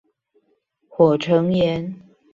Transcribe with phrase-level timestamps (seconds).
[0.89, 2.01] 火成岩